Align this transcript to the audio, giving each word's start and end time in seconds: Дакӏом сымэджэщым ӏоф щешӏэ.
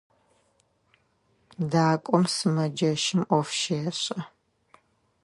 Дакӏом 1.71 2.23
сымэджэщым 2.33 3.21
ӏоф 3.29 3.49
щешӏэ. 3.59 4.19